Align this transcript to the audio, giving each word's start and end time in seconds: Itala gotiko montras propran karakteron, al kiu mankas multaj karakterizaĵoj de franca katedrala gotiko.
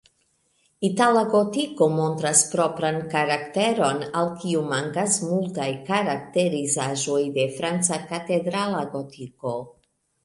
Itala 0.87 1.19
gotiko 1.33 1.87
montras 1.97 2.41
propran 2.53 2.97
karakteron, 3.11 4.01
al 4.23 4.31
kiu 4.39 4.63
mankas 4.71 5.19
multaj 5.27 5.69
karakterizaĵoj 5.93 7.23
de 7.37 7.47
franca 7.61 8.03
katedrala 8.15 8.85
gotiko. 8.97 9.55